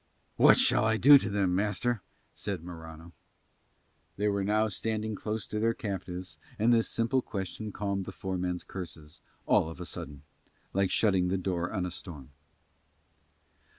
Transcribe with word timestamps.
"What 0.35 0.57
shall 0.57 0.83
I 0.83 0.97
do 0.97 1.19
to 1.19 1.29
them, 1.29 1.53
master?" 1.53 2.01
said 2.33 2.63
Morano. 2.63 3.13
They 4.17 4.29
were 4.29 4.43
now 4.43 4.67
standing 4.67 5.13
close 5.13 5.45
to 5.45 5.59
their 5.59 5.75
captives 5.75 6.39
and 6.57 6.73
this 6.73 6.89
simple 6.89 7.21
question 7.21 7.71
calmed 7.71 8.05
the 8.05 8.11
four 8.11 8.39
men's 8.39 8.63
curses, 8.63 9.21
all 9.45 9.69
of 9.69 9.79
a 9.79 9.85
sudden, 9.85 10.23
like 10.73 10.89
shutting 10.89 11.27
the 11.27 11.37
door 11.37 11.71
on 11.71 11.85
a 11.85 11.91
storm. 11.91 12.31